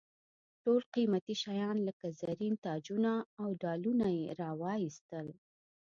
ټول 0.63 0.81
قیمتي 0.93 1.35
شیان 1.43 1.77
لکه 1.87 2.05
زرین 2.21 2.53
تاجونه 2.65 3.13
او 3.41 3.47
ډالونه 3.61 4.07
یې 4.17 4.25
را 4.39 4.51
واېستل. 4.61 5.27